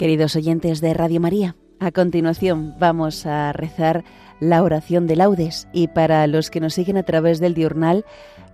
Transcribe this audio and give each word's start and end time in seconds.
Queridos 0.00 0.34
oyentes 0.34 0.80
de 0.80 0.94
Radio 0.94 1.20
María, 1.20 1.56
a 1.78 1.92
continuación 1.92 2.74
vamos 2.78 3.26
a 3.26 3.52
rezar 3.52 4.02
la 4.40 4.62
oración 4.62 5.06
de 5.06 5.14
laudes 5.14 5.68
y 5.74 5.88
para 5.88 6.26
los 6.26 6.48
que 6.48 6.58
nos 6.58 6.72
siguen 6.72 6.96
a 6.96 7.02
través 7.02 7.38
del 7.38 7.52
diurnal 7.52 8.06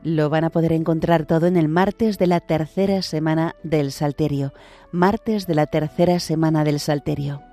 lo 0.02 0.28
van 0.28 0.42
a 0.42 0.50
poder 0.50 0.72
encontrar 0.72 1.24
todo 1.24 1.46
en 1.46 1.56
el 1.56 1.68
martes 1.68 2.18
de 2.18 2.26
la 2.26 2.40
tercera 2.40 3.00
semana 3.00 3.54
del 3.62 3.92
Salterio. 3.92 4.54
Martes 4.90 5.46
de 5.46 5.54
la 5.54 5.66
tercera 5.66 6.18
semana 6.18 6.64
del 6.64 6.80
Salterio. 6.80 7.45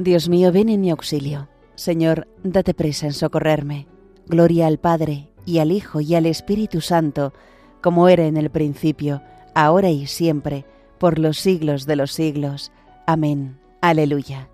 Dios 0.00 0.30
mío, 0.30 0.50
ven 0.50 0.70
en 0.70 0.80
mi 0.80 0.90
auxilio. 0.90 1.50
Señor, 1.74 2.26
date 2.42 2.72
presa 2.72 3.04
en 3.04 3.12
socorrerme. 3.12 3.86
Gloria 4.26 4.66
al 4.66 4.78
Padre, 4.78 5.28
y 5.44 5.58
al 5.58 5.70
Hijo, 5.70 6.00
y 6.00 6.14
al 6.14 6.24
Espíritu 6.24 6.80
Santo, 6.80 7.34
como 7.82 8.08
era 8.08 8.24
en 8.24 8.38
el 8.38 8.48
principio, 8.48 9.20
ahora 9.54 9.90
y 9.90 10.06
siempre, 10.06 10.64
por 10.96 11.18
los 11.18 11.38
siglos 11.38 11.84
de 11.84 11.96
los 11.96 12.12
siglos. 12.12 12.72
Amén. 13.06 13.60
Aleluya. 13.82 14.48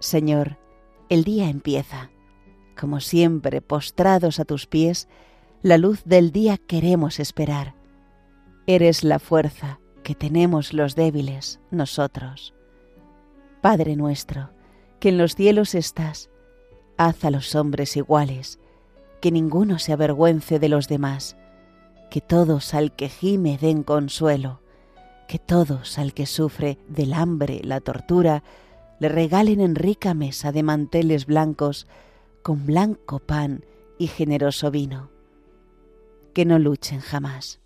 Señor, 0.00 0.58
el 1.10 1.22
día 1.22 1.48
empieza. 1.48 2.10
Como 2.76 2.98
siempre, 2.98 3.62
postrados 3.62 4.40
a 4.40 4.44
tus 4.44 4.66
pies, 4.66 5.06
la 5.62 5.78
luz 5.78 6.02
del 6.04 6.32
día 6.32 6.58
queremos 6.58 7.20
esperar. 7.20 7.76
Eres 8.66 9.04
la 9.04 9.20
fuerza 9.20 9.78
que 10.02 10.16
tenemos 10.16 10.72
los 10.72 10.96
débiles, 10.96 11.60
nosotros. 11.70 12.52
Padre 13.64 13.96
nuestro, 13.96 14.50
que 15.00 15.08
en 15.08 15.16
los 15.16 15.36
cielos 15.36 15.74
estás, 15.74 16.28
haz 16.98 17.24
a 17.24 17.30
los 17.30 17.54
hombres 17.54 17.96
iguales, 17.96 18.58
que 19.22 19.30
ninguno 19.30 19.78
se 19.78 19.94
avergüence 19.94 20.58
de 20.58 20.68
los 20.68 20.86
demás, 20.86 21.38
que 22.10 22.20
todos 22.20 22.74
al 22.74 22.94
que 22.94 23.08
gime 23.08 23.56
den 23.56 23.82
consuelo, 23.82 24.60
que 25.28 25.38
todos 25.38 25.98
al 25.98 26.12
que 26.12 26.26
sufre 26.26 26.76
del 26.88 27.14
hambre, 27.14 27.62
la 27.64 27.80
tortura, 27.80 28.42
le 29.00 29.08
regalen 29.08 29.62
en 29.62 29.76
rica 29.76 30.12
mesa 30.12 30.52
de 30.52 30.62
manteles 30.62 31.24
blancos, 31.24 31.86
con 32.42 32.66
blanco 32.66 33.18
pan 33.18 33.64
y 33.98 34.08
generoso 34.08 34.70
vino. 34.70 35.08
Que 36.34 36.44
no 36.44 36.58
luchen 36.58 37.00
jamás, 37.00 37.60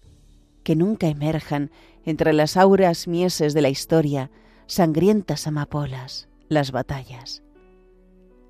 que 0.63 0.77
nunca 0.77 1.09
emerjan 1.09 1.73
entre 2.05 2.33
las 2.35 2.57
auras 2.57 3.09
mieses 3.09 3.53
de 3.53 3.63
la 3.63 3.69
historia, 3.69 4.31
sangrientas 4.69 5.47
amapolas, 5.47 6.29
las 6.49 6.73
batallas. 6.73 7.43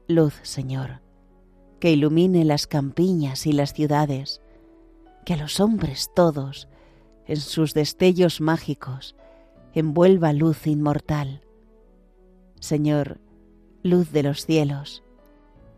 Luz, 0.08 0.34
Señor, 0.42 1.00
que 1.78 1.92
ilumine 1.92 2.44
las 2.44 2.66
campiñas 2.66 3.46
y 3.46 3.52
las 3.52 3.72
ciudades, 3.72 4.42
que 5.24 5.34
a 5.34 5.36
los 5.36 5.60
hombres 5.60 6.10
todos, 6.14 6.68
en 7.26 7.36
sus 7.36 7.72
destellos 7.72 8.40
mágicos, 8.40 9.14
envuelva 9.74 10.32
luz 10.32 10.66
inmortal. 10.66 11.42
Señor, 12.58 13.20
luz 13.84 14.10
de 14.10 14.24
los 14.24 14.44
cielos, 14.44 15.04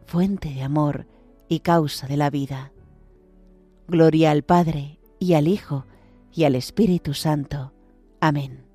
fuente 0.07 0.49
de 0.55 0.63
amor 0.63 1.07
y 1.49 1.61
causa 1.61 2.07
de 2.07 2.17
la 2.17 2.31
vida. 2.31 2.73
Gloria 3.89 4.31
al 4.31 4.43
Padre 4.43 5.01
y 5.19 5.35
al 5.35 5.49
Hijo 5.49 5.85
y 6.33 6.45
al 6.45 6.55
Espíritu 6.55 7.13
Santo. 7.13 7.75
Amén. 8.21 8.70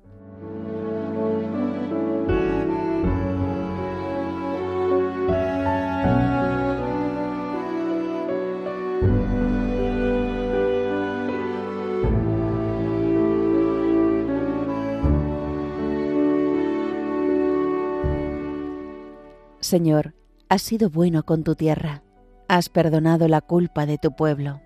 Señor, 19.66 20.14
has 20.48 20.62
sido 20.62 20.90
bueno 20.90 21.24
con 21.24 21.42
tu 21.42 21.56
tierra, 21.56 22.04
has 22.46 22.68
perdonado 22.68 23.26
la 23.26 23.40
culpa 23.40 23.84
de 23.84 23.98
tu 23.98 24.14
pueblo. 24.14 24.60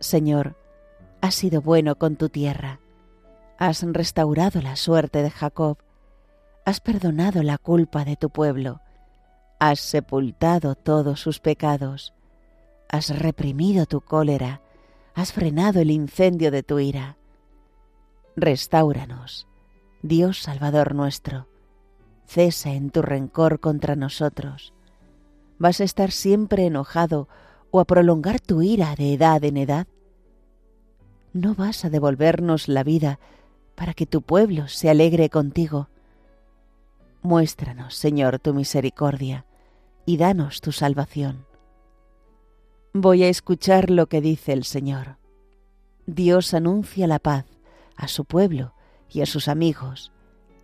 Señor, 0.00 0.56
has 1.20 1.36
sido 1.36 1.62
bueno 1.62 1.94
con 1.94 2.16
tu 2.16 2.28
tierra, 2.28 2.80
has 3.58 3.84
restaurado 3.84 4.60
la 4.62 4.74
suerte 4.74 5.22
de 5.22 5.30
Jacob, 5.30 5.78
has 6.64 6.80
perdonado 6.80 7.44
la 7.44 7.56
culpa 7.56 8.04
de 8.04 8.16
tu 8.16 8.30
pueblo, 8.30 8.80
has 9.60 9.78
sepultado 9.78 10.74
todos 10.74 11.20
sus 11.20 11.38
pecados, 11.38 12.14
has 12.88 13.16
reprimido 13.16 13.86
tu 13.86 14.00
cólera, 14.00 14.60
has 15.14 15.32
frenado 15.32 15.78
el 15.78 15.92
incendio 15.92 16.50
de 16.50 16.64
tu 16.64 16.80
ira. 16.80 17.16
Restáuranos, 18.34 19.46
Dios 20.02 20.42
Salvador 20.42 20.96
nuestro 20.96 21.51
cesa 22.32 22.72
en 22.72 22.90
tu 22.90 23.02
rencor 23.02 23.60
contra 23.60 23.94
nosotros. 23.94 24.72
¿Vas 25.58 25.80
a 25.80 25.84
estar 25.84 26.10
siempre 26.10 26.64
enojado 26.64 27.28
o 27.70 27.78
a 27.78 27.84
prolongar 27.84 28.40
tu 28.40 28.62
ira 28.62 28.94
de 28.96 29.12
edad 29.12 29.44
en 29.44 29.58
edad? 29.58 29.86
¿No 31.34 31.54
vas 31.54 31.84
a 31.84 31.90
devolvernos 31.90 32.68
la 32.68 32.84
vida 32.84 33.20
para 33.74 33.92
que 33.92 34.06
tu 34.06 34.22
pueblo 34.22 34.66
se 34.68 34.88
alegre 34.88 35.28
contigo? 35.28 35.88
Muéstranos, 37.20 37.96
Señor, 37.96 38.38
tu 38.38 38.54
misericordia 38.54 39.44
y 40.06 40.16
danos 40.16 40.62
tu 40.62 40.72
salvación. 40.72 41.46
Voy 42.94 43.24
a 43.24 43.28
escuchar 43.28 43.90
lo 43.90 44.06
que 44.06 44.22
dice 44.22 44.54
el 44.54 44.64
Señor. 44.64 45.18
Dios 46.06 46.54
anuncia 46.54 47.06
la 47.06 47.18
paz 47.18 47.44
a 47.94 48.08
su 48.08 48.24
pueblo 48.24 48.74
y 49.10 49.20
a 49.20 49.26
sus 49.26 49.48
amigos 49.48 50.12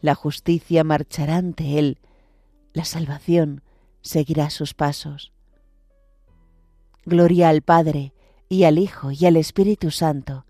la 0.00 0.14
justicia 0.14 0.84
marchará 0.84 1.36
ante 1.36 1.78
él, 1.78 1.98
la 2.72 2.84
salvación 2.84 3.62
seguirá 4.00 4.50
sus 4.50 4.74
pasos. 4.74 5.32
Gloria 7.04 7.48
al 7.48 7.62
Padre, 7.62 8.12
y 8.48 8.64
al 8.64 8.78
Hijo, 8.78 9.10
y 9.12 9.26
al 9.26 9.36
Espíritu 9.36 9.90
Santo, 9.90 10.44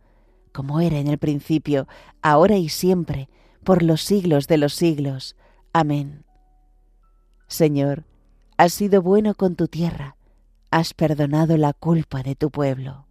como 0.52 0.81
era 0.81 0.99
en 0.99 1.06
el 1.06 1.19
principio, 1.19 1.87
ahora 2.23 2.56
y 2.56 2.69
siempre, 2.69 3.29
por 3.64 3.82
los 3.82 4.02
siglos 4.02 4.47
de 4.47 4.56
los 4.56 4.75
siglos. 4.75 5.37
Amén. 5.73 6.25
Señor, 7.47 8.05
has 8.56 8.73
sido 8.73 9.02
bueno 9.02 9.35
con 9.35 9.56
tu 9.56 9.69
tierra, 9.69 10.17
has 10.70 10.94
perdonado 10.94 11.56
la 11.56 11.73
culpa 11.73 12.23
de 12.23 12.37
tu 12.37 12.50
pueblo. 12.50 13.06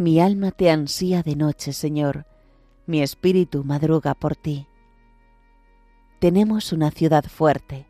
Mi 0.00 0.18
alma 0.18 0.50
te 0.50 0.70
ansía 0.70 1.22
de 1.22 1.36
noche, 1.36 1.74
Señor, 1.74 2.24
mi 2.86 3.02
espíritu 3.02 3.64
madruga 3.64 4.14
por 4.14 4.34
ti. 4.34 4.66
Tenemos 6.20 6.72
una 6.72 6.90
ciudad 6.90 7.24
fuerte, 7.24 7.86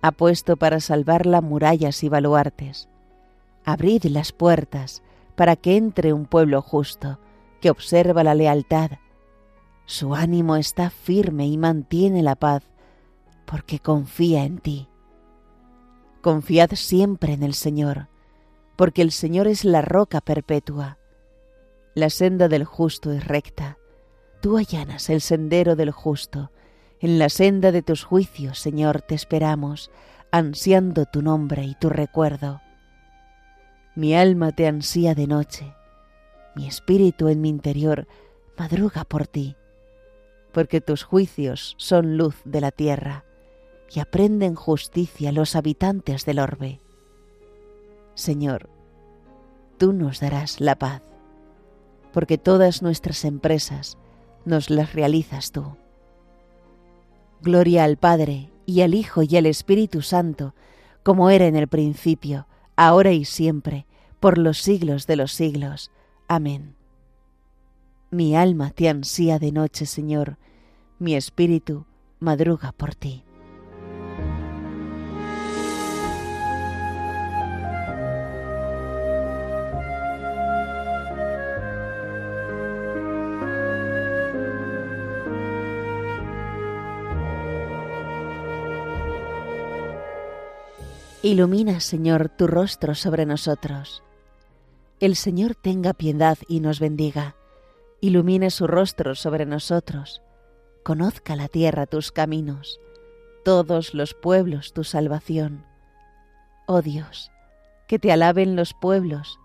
ha 0.00 0.12
puesto 0.12 0.56
para 0.56 0.80
salvarla 0.80 1.42
murallas 1.42 2.02
y 2.02 2.08
baluartes. 2.08 2.88
Abrid 3.62 4.04
las 4.04 4.32
puertas 4.32 5.02
para 5.36 5.54
que 5.54 5.76
entre 5.76 6.14
un 6.14 6.24
pueblo 6.24 6.62
justo, 6.62 7.18
que 7.60 7.68
observa 7.68 8.24
la 8.24 8.34
lealtad. 8.34 8.92
Su 9.84 10.14
ánimo 10.14 10.56
está 10.56 10.88
firme 10.88 11.46
y 11.46 11.58
mantiene 11.58 12.22
la 12.22 12.36
paz, 12.36 12.62
porque 13.44 13.80
confía 13.80 14.44
en 14.44 14.60
ti. 14.60 14.88
Confiad 16.22 16.70
siempre 16.70 17.34
en 17.34 17.42
el 17.42 17.52
Señor, 17.52 18.08
porque 18.76 19.02
el 19.02 19.12
Señor 19.12 19.46
es 19.46 19.66
la 19.66 19.82
roca 19.82 20.22
perpetua 20.22 20.96
la 21.94 22.10
senda 22.10 22.48
del 22.48 22.64
justo 22.64 23.12
es 23.12 23.26
recta. 23.26 23.78
Tú 24.40 24.58
allanas 24.58 25.08
el 25.10 25.20
sendero 25.20 25.76
del 25.76 25.90
justo. 25.90 26.50
En 27.00 27.18
la 27.18 27.28
senda 27.28 27.70
de 27.72 27.82
tus 27.82 28.04
juicios, 28.04 28.58
Señor, 28.58 29.02
te 29.02 29.14
esperamos, 29.14 29.90
ansiando 30.30 31.06
tu 31.06 31.22
nombre 31.22 31.64
y 31.64 31.74
tu 31.74 31.88
recuerdo. 31.88 32.60
Mi 33.94 34.14
alma 34.14 34.50
te 34.50 34.66
ansía 34.66 35.14
de 35.14 35.28
noche, 35.28 35.72
mi 36.56 36.66
espíritu 36.66 37.28
en 37.28 37.40
mi 37.40 37.48
interior 37.48 38.08
madruga 38.58 39.04
por 39.04 39.28
ti, 39.28 39.56
porque 40.52 40.80
tus 40.80 41.04
juicios 41.04 41.74
son 41.78 42.16
luz 42.16 42.36
de 42.44 42.60
la 42.60 42.72
tierra 42.72 43.24
y 43.92 44.00
aprenden 44.00 44.56
justicia 44.56 45.30
los 45.30 45.54
habitantes 45.54 46.24
del 46.24 46.40
orbe. 46.40 46.80
Señor, 48.14 48.68
tú 49.78 49.92
nos 49.92 50.20
darás 50.20 50.60
la 50.60 50.76
paz, 50.76 51.02
porque 52.14 52.38
todas 52.38 52.80
nuestras 52.80 53.24
empresas 53.24 53.98
nos 54.44 54.70
las 54.70 54.92
realizas 54.92 55.50
tú. 55.50 55.76
Gloria 57.42 57.82
al 57.82 57.96
Padre, 57.96 58.50
y 58.66 58.82
al 58.82 58.94
Hijo, 58.94 59.24
y 59.24 59.36
al 59.36 59.46
Espíritu 59.46 60.00
Santo, 60.00 60.54
como 61.02 61.28
era 61.28 61.46
en 61.46 61.56
el 61.56 61.66
principio, 61.66 62.46
ahora 62.76 63.10
y 63.10 63.24
siempre, 63.24 63.84
por 64.20 64.38
los 64.38 64.58
siglos 64.58 65.08
de 65.08 65.16
los 65.16 65.32
siglos. 65.32 65.90
Amén. 66.28 66.76
Mi 68.12 68.36
alma 68.36 68.70
te 68.70 68.88
ansía 68.88 69.40
de 69.40 69.50
noche, 69.50 69.84
Señor, 69.84 70.38
mi 71.00 71.16
espíritu 71.16 71.84
madruga 72.20 72.70
por 72.70 72.94
ti. 72.94 73.24
Ilumina, 91.24 91.80
Señor, 91.80 92.28
tu 92.28 92.46
rostro 92.46 92.94
sobre 92.94 93.24
nosotros. 93.24 94.02
El 95.00 95.16
Señor 95.16 95.54
tenga 95.54 95.94
piedad 95.94 96.36
y 96.48 96.60
nos 96.60 96.80
bendiga. 96.80 97.34
Ilumine 98.02 98.50
su 98.50 98.66
rostro 98.66 99.14
sobre 99.14 99.46
nosotros. 99.46 100.20
Conozca 100.82 101.34
la 101.34 101.48
tierra 101.48 101.86
tus 101.86 102.12
caminos, 102.12 102.78
todos 103.42 103.94
los 103.94 104.12
pueblos 104.12 104.74
tu 104.74 104.84
salvación. 104.84 105.64
Oh 106.66 106.82
Dios, 106.82 107.30
que 107.88 107.98
te 107.98 108.12
alaben 108.12 108.54
los 108.54 108.74
pueblos, 108.74 109.40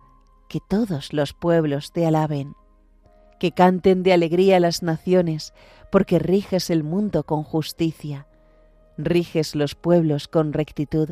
que 0.49 0.59
todos 0.67 1.13
los 1.13 1.31
pueblos 1.31 1.93
te 1.93 2.05
alaben. 2.05 2.55
Que 3.39 3.53
canten 3.53 4.03
de 4.03 4.11
alegría 4.11 4.59
las 4.59 4.83
naciones, 4.83 5.53
porque 5.93 6.19
riges 6.19 6.71
el 6.71 6.83
mundo 6.83 7.23
con 7.23 7.43
justicia, 7.43 8.27
riges 8.97 9.55
los 9.55 9.75
pueblos 9.75 10.27
con 10.27 10.51
rectitud, 10.51 11.11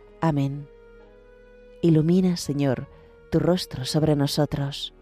Amén. 0.21 0.67
Ilumina, 1.81 2.37
Señor, 2.37 2.87
tu 3.31 3.39
rostro 3.39 3.85
sobre 3.85 4.15
nosotros. 4.15 4.93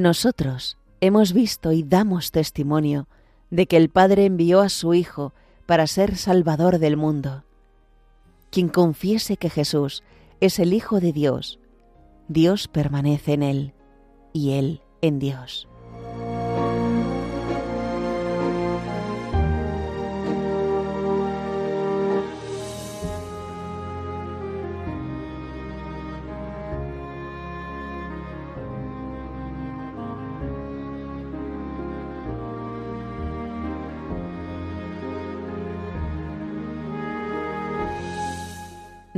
Nosotros 0.00 0.78
hemos 1.02 1.34
visto 1.34 1.72
y 1.72 1.82
damos 1.82 2.30
testimonio 2.30 3.06
de 3.50 3.66
que 3.66 3.76
el 3.76 3.90
Padre 3.90 4.24
envió 4.24 4.62
a 4.62 4.70
su 4.70 4.94
Hijo 4.94 5.34
para 5.66 5.86
ser 5.86 6.16
Salvador 6.16 6.78
del 6.78 6.96
mundo. 6.96 7.44
Quien 8.50 8.70
confiese 8.70 9.36
que 9.36 9.50
Jesús 9.50 10.02
es 10.40 10.58
el 10.58 10.72
Hijo 10.72 11.00
de 11.00 11.12
Dios, 11.12 11.60
Dios 12.28 12.66
permanece 12.66 13.34
en 13.34 13.42
él 13.42 13.74
y 14.32 14.52
él 14.52 14.80
en 15.02 15.18
Dios. 15.18 15.68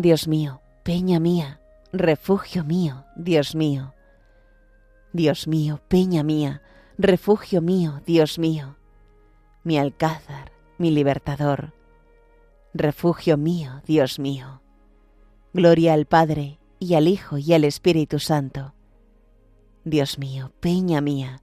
Dios 0.03 0.27
mío, 0.27 0.61
peña 0.83 1.21
mía, 1.21 1.61
refugio 1.93 2.65
mío, 2.65 3.05
Dios 3.15 3.55
mío. 3.55 3.95
Dios 5.13 5.47
mío, 5.47 5.81
peña 5.87 6.25
mía, 6.25 6.61
refugio 6.99 7.63
mío, 7.63 8.03
Dios 8.05 8.37
mío. 8.37 8.79
Mi 9.63 9.79
alcázar, 9.79 10.51
mi 10.77 10.91
libertador, 10.91 11.73
refugio 12.75 13.37
mío, 13.37 13.81
Dios 13.87 14.19
mío. 14.19 14.61
Gloria 15.53 15.95
al 15.95 16.07
Padre, 16.07 16.59
y 16.81 16.95
al 16.95 17.07
Hijo, 17.07 17.39
y 17.39 17.53
al 17.53 17.63
Espíritu 17.63 18.19
Santo. 18.19 18.75
Dios 19.85 20.19
mío, 20.19 20.51
peña 20.59 21.01
mía, 21.01 21.43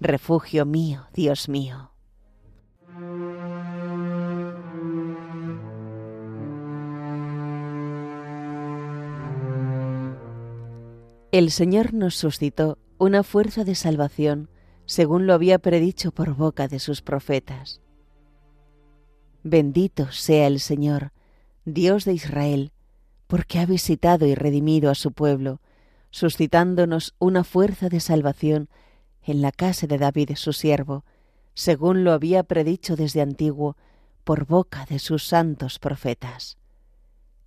refugio 0.00 0.66
mío, 0.66 1.06
Dios 1.14 1.48
mío. 1.48 1.92
El 11.32 11.50
Señor 11.50 11.94
nos 11.94 12.14
suscitó 12.14 12.76
una 12.98 13.22
fuerza 13.22 13.64
de 13.64 13.74
salvación 13.74 14.50
según 14.84 15.26
lo 15.26 15.32
había 15.32 15.58
predicho 15.58 16.12
por 16.12 16.34
boca 16.34 16.68
de 16.68 16.78
sus 16.78 17.00
profetas. 17.00 17.80
Bendito 19.42 20.12
sea 20.12 20.46
el 20.46 20.60
Señor, 20.60 21.12
Dios 21.64 22.04
de 22.04 22.12
Israel, 22.12 22.72
porque 23.28 23.60
ha 23.60 23.64
visitado 23.64 24.26
y 24.26 24.34
redimido 24.34 24.90
a 24.90 24.94
su 24.94 25.12
pueblo, 25.12 25.62
suscitándonos 26.10 27.14
una 27.18 27.44
fuerza 27.44 27.88
de 27.88 28.00
salvación 28.00 28.68
en 29.22 29.40
la 29.40 29.52
casa 29.52 29.86
de 29.86 29.96
David 29.96 30.32
su 30.34 30.52
siervo, 30.52 31.06
según 31.54 32.04
lo 32.04 32.12
había 32.12 32.42
predicho 32.42 32.94
desde 32.94 33.22
antiguo 33.22 33.78
por 34.24 34.44
boca 34.44 34.84
de 34.84 34.98
sus 34.98 35.26
santos 35.26 35.78
profetas. 35.78 36.58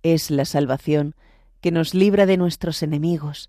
Es 0.02 0.32
la 0.32 0.44
salvación 0.44 1.14
que 1.60 1.70
nos 1.70 1.94
libra 1.94 2.26
de 2.26 2.36
nuestros 2.36 2.82
enemigos 2.82 3.48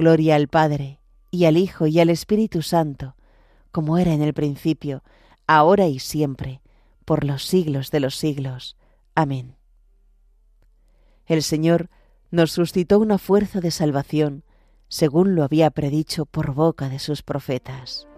Gloria 0.00 0.36
al 0.36 0.48
Padre, 0.48 0.98
y 1.30 1.44
al 1.44 1.58
Hijo, 1.58 1.86
y 1.86 2.00
al 2.00 2.08
Espíritu 2.08 2.62
Santo, 2.62 3.16
como 3.70 3.98
era 3.98 4.14
en 4.14 4.22
el 4.22 4.32
principio, 4.32 5.02
ahora 5.46 5.88
y 5.88 5.98
siempre, 5.98 6.62
por 7.04 7.22
los 7.22 7.44
siglos 7.44 7.90
de 7.90 8.00
los 8.00 8.16
siglos. 8.16 8.78
Amén. 9.14 9.56
El 11.26 11.42
Señor 11.42 11.90
nos 12.30 12.50
suscitó 12.50 12.98
una 12.98 13.18
fuerza 13.18 13.60
de 13.60 13.70
salvación, 13.70 14.42
según 14.88 15.34
lo 15.34 15.44
había 15.44 15.70
predicho 15.70 16.24
por 16.24 16.54
boca 16.54 16.88
de 16.88 16.98
sus 16.98 17.22
profetas. 17.22 18.08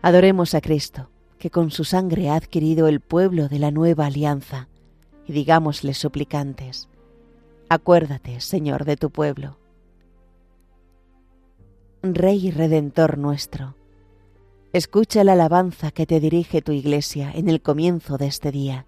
Adoremos 0.00 0.54
a 0.54 0.62
Cristo, 0.62 1.10
que 1.38 1.50
con 1.50 1.70
su 1.70 1.84
sangre 1.84 2.28
ha 2.28 2.34
adquirido 2.34 2.88
el 2.88 3.00
pueblo 3.00 3.48
de 3.48 3.58
la 3.58 3.70
nueva 3.70 4.06
alianza, 4.06 4.68
y 5.26 5.32
digámosle 5.32 5.94
suplicantes, 5.94 6.88
acuérdate, 7.68 8.40
Señor, 8.40 8.84
de 8.84 8.96
tu 8.96 9.10
pueblo. 9.10 9.58
Rey 12.02 12.48
y 12.48 12.50
Redentor 12.50 13.18
nuestro, 13.18 13.74
escucha 14.72 15.24
la 15.24 15.32
alabanza 15.32 15.90
que 15.90 16.06
te 16.06 16.20
dirige 16.20 16.62
tu 16.62 16.72
iglesia 16.72 17.30
en 17.32 17.48
el 17.48 17.60
comienzo 17.60 18.18
de 18.18 18.26
este 18.26 18.50
día, 18.50 18.86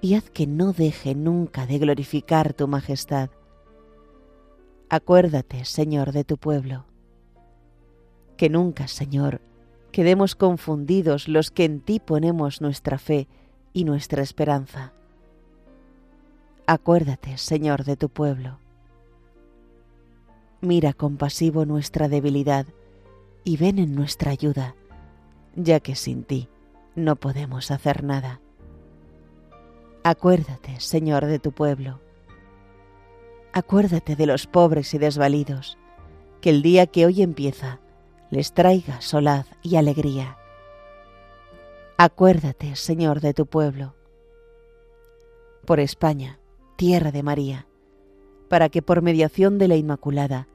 y 0.00 0.14
haz 0.14 0.30
que 0.30 0.46
no 0.46 0.72
deje 0.72 1.14
nunca 1.14 1.66
de 1.66 1.78
glorificar 1.78 2.52
tu 2.52 2.68
majestad. 2.68 3.30
Acuérdate, 4.88 5.64
Señor, 5.64 6.12
de 6.12 6.22
tu 6.22 6.36
pueblo. 6.36 6.84
Que 8.36 8.48
nunca, 8.48 8.86
Señor, 8.86 9.40
quedemos 9.92 10.34
confundidos 10.34 11.28
los 11.28 11.50
que 11.50 11.64
en 11.64 11.80
ti 11.80 12.00
ponemos 12.00 12.60
nuestra 12.60 12.98
fe 12.98 13.28
y 13.72 13.84
nuestra 13.84 14.22
esperanza. 14.22 14.92
Acuérdate, 16.66 17.38
Señor, 17.38 17.84
de 17.84 17.96
tu 17.96 18.08
pueblo. 18.08 18.58
Mira 20.60 20.92
compasivo 20.92 21.64
nuestra 21.64 22.08
debilidad 22.08 22.66
y 23.44 23.56
ven 23.56 23.78
en 23.78 23.94
nuestra 23.94 24.32
ayuda, 24.32 24.74
ya 25.54 25.80
que 25.80 25.94
sin 25.94 26.24
ti 26.24 26.48
no 26.94 27.16
podemos 27.16 27.70
hacer 27.70 28.02
nada. 28.02 28.40
Acuérdate, 30.02 30.80
Señor, 30.80 31.26
de 31.26 31.38
tu 31.38 31.52
pueblo. 31.52 32.00
Acuérdate 33.52 34.16
de 34.16 34.26
los 34.26 34.46
pobres 34.46 34.92
y 34.94 34.98
desvalidos, 34.98 35.78
que 36.40 36.50
el 36.50 36.62
día 36.62 36.86
que 36.86 37.06
hoy 37.06 37.22
empieza 37.22 37.80
les 38.30 38.52
traiga 38.52 39.00
solaz 39.00 39.46
y 39.62 39.76
alegría. 39.76 40.36
Acuérdate, 41.96 42.76
Señor, 42.76 43.20
de 43.20 43.34
tu 43.34 43.46
pueblo. 43.46 43.94
Por 45.64 45.80
España, 45.80 46.38
tierra 46.76 47.12
de 47.12 47.22
María, 47.22 47.66
para 48.48 48.68
que 48.68 48.82
por 48.82 49.02
mediación 49.02 49.58
de 49.58 49.68
la 49.68 49.76
Inmaculada, 49.76 50.48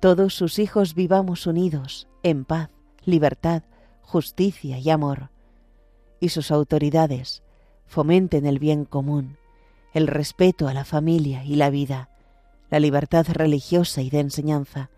todos 0.00 0.34
sus 0.34 0.58
hijos 0.58 0.94
vivamos 0.94 1.46
unidos 1.46 2.08
en 2.22 2.44
paz, 2.44 2.70
libertad, 3.04 3.62
justicia 4.00 4.78
y 4.78 4.90
amor, 4.90 5.30
y 6.18 6.30
sus 6.30 6.50
autoridades 6.50 7.42
fomenten 7.86 8.46
el 8.46 8.58
bien 8.58 8.84
común, 8.84 9.38
el 9.92 10.06
respeto 10.06 10.66
a 10.66 10.74
la 10.74 10.84
familia 10.84 11.44
y 11.44 11.56
la 11.56 11.70
vida, 11.70 12.08
la 12.70 12.80
libertad 12.80 13.26
religiosa 13.30 14.02
y 14.02 14.10
de 14.10 14.20
enseñanza, 14.20 14.90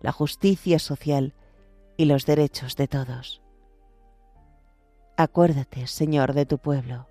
la 0.00 0.12
justicia 0.12 0.78
social 0.78 1.34
y 1.96 2.04
los 2.04 2.26
derechos 2.26 2.76
de 2.76 2.88
todos. 2.88 3.42
Acuérdate, 5.16 5.86
Señor, 5.86 6.34
de 6.34 6.46
tu 6.46 6.58
pueblo. 6.58 7.08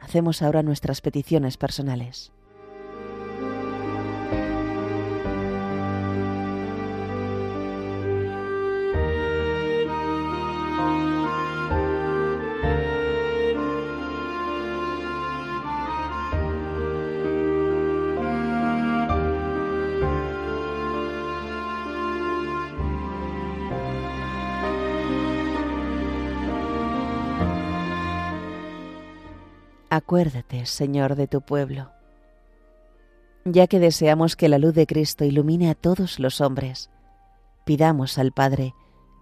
Hacemos 0.00 0.42
ahora 0.42 0.62
nuestras 0.62 1.00
peticiones 1.00 1.56
personales. 1.56 2.32
Acuérdate, 29.94 30.64
Señor, 30.64 31.16
de 31.16 31.26
tu 31.26 31.42
pueblo. 31.42 31.90
Ya 33.44 33.66
que 33.66 33.78
deseamos 33.78 34.36
que 34.36 34.48
la 34.48 34.56
luz 34.56 34.72
de 34.72 34.86
Cristo 34.86 35.26
ilumine 35.26 35.68
a 35.68 35.74
todos 35.74 36.18
los 36.18 36.40
hombres, 36.40 36.88
pidamos 37.66 38.16
al 38.16 38.32
Padre 38.32 38.72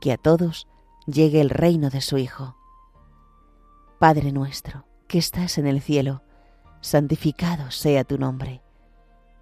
que 0.00 0.12
a 0.12 0.16
todos 0.16 0.68
llegue 1.08 1.40
el 1.40 1.50
reino 1.50 1.90
de 1.90 2.00
su 2.00 2.18
Hijo. 2.18 2.54
Padre 3.98 4.30
nuestro, 4.30 4.84
que 5.08 5.18
estás 5.18 5.58
en 5.58 5.66
el 5.66 5.80
cielo, 5.80 6.22
santificado 6.80 7.72
sea 7.72 8.04
tu 8.04 8.16
nombre. 8.16 8.62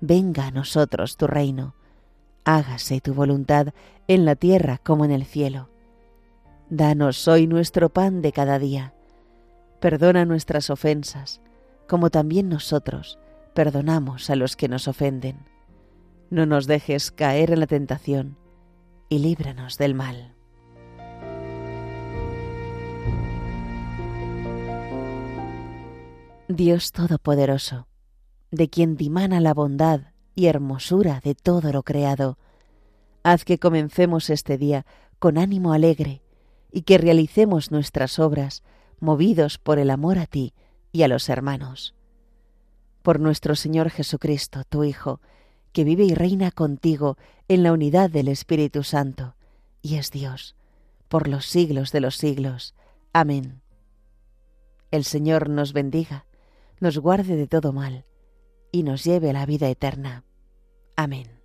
Venga 0.01 0.47
a 0.47 0.51
nosotros 0.51 1.19
tu 1.19 1.27
reino. 1.27 1.75
Hágase 2.47 3.03
tu 3.03 3.13
voluntad 3.13 3.75
en 4.07 4.25
la 4.25 4.35
tierra 4.35 4.79
como 4.79 5.05
en 5.05 5.11
el 5.11 5.27
cielo. 5.27 5.69
Danos 6.71 7.29
hoy 7.29 7.47
nuestro 7.47 7.91
pan 7.91 8.23
de 8.23 8.33
cada 8.33 8.59
día 8.59 8.95
Perdona 9.81 10.25
nuestras 10.25 10.71
ofensas, 10.71 11.41
como 11.87 12.11
también 12.11 12.49
nosotros 12.49 13.19
perdonamos 13.55 14.29
a 14.31 14.37
los 14.37 14.57
que 14.57 14.69
nos 14.69 14.89
ofenden. 14.89 15.47
No 16.31 16.47
nos 16.47 16.67
dejes 16.67 17.11
caer 17.11 17.51
en 17.51 17.61
la 17.61 17.67
tentación 17.67 18.37
y 19.09 19.21
líbranos 19.21 19.79
del 19.79 19.95
mal. 19.95 20.35
Dios 26.49 26.93
Todopoderoso, 26.93 27.87
de 28.51 28.69
quien 28.71 28.97
dimana 28.97 29.41
la 29.41 29.55
bondad 29.55 30.01
y 30.35 30.47
hermosura 30.47 31.21
de 31.23 31.35
todo 31.35 31.73
lo 31.73 31.83
creado, 31.83 32.39
haz 33.23 33.45
que 33.45 33.59
comencemos 33.59 34.31
este 34.31 34.59
día 34.59 34.87
con 35.19 35.39
ánimo 35.39 35.73
alegre 35.73 36.23
y 36.73 36.83
que 36.83 36.99
realicemos 36.99 37.71
nuestras 37.71 38.19
obras 38.19 38.63
movidos 39.01 39.59
por 39.59 39.79
el 39.79 39.91
amor 39.91 40.19
a 40.19 40.27
ti 40.27 40.55
y 40.93 41.03
a 41.03 41.09
los 41.09 41.29
hermanos. 41.29 41.95
Por 43.03 43.21
nuestro 43.21 43.57
Señor 43.57 43.91
Jesucristo, 43.91 44.65
tu 44.69 44.85
Hijo, 44.85 45.21
que 45.73 45.85
vive 45.85 46.05
y 46.05 46.15
reina 46.15 46.51
contigo 46.51 47.17
en 47.47 47.63
la 47.63 47.73
unidad 47.73 48.11
del 48.11 48.29
Espíritu 48.29 48.83
Santo, 48.83 49.35
y 49.83 49.97
es 49.97 50.11
Dios, 50.11 50.57
por 51.09 51.29
los 51.29 51.47
siglos 51.47 51.93
de 51.93 52.01
los 52.01 52.17
siglos. 52.17 52.75
Amén. 53.13 53.63
El 54.91 55.05
Señor 55.05 55.49
nos 55.49 55.73
bendiga, 55.73 56.27
nos 56.81 56.99
guarde 56.99 57.37
de 57.37 57.47
todo 57.47 57.73
mal, 57.73 58.05
y 58.73 58.83
nos 58.83 59.05
lleve 59.05 59.31
a 59.31 59.35
la 59.35 59.47
vida 59.47 59.69
eterna. 59.69 60.25
Amén. 60.97 61.38